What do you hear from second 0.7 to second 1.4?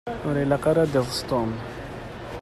ara ad d-iḍes